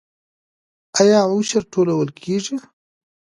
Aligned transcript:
آیا 1.01 1.19
عشر 1.33 1.63
ټولول 1.73 2.07
کیږي؟ 2.21 2.55